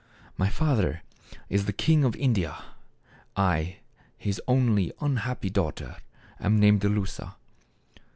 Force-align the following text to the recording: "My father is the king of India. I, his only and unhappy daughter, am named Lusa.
"My 0.35 0.49
father 0.49 1.03
is 1.47 1.65
the 1.65 1.71
king 1.73 2.03
of 2.03 2.15
India. 2.15 2.57
I, 3.37 3.77
his 4.17 4.41
only 4.47 4.85
and 4.85 4.93
unhappy 4.99 5.51
daughter, 5.51 5.97
am 6.39 6.59
named 6.59 6.81
Lusa. 6.81 7.35